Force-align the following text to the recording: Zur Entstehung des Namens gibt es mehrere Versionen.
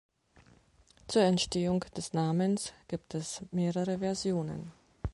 Zur 1.07 1.21
Entstehung 1.21 1.85
des 1.95 2.11
Namens 2.13 2.73
gibt 2.87 3.13
es 3.13 3.43
mehrere 3.51 3.99
Versionen. 3.99 4.71